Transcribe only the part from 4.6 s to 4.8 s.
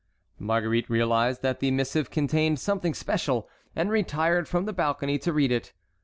the